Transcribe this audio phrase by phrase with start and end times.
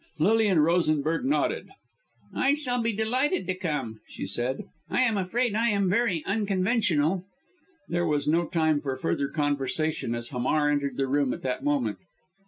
[0.17, 1.69] Lilian Rosenberg nodded.
[2.33, 4.63] "I shall be delighted to come," she said.
[4.89, 7.27] "I am afraid I am very unconventional."
[7.87, 11.99] There was no time for further conversation, as Hamar entered the room at that moment.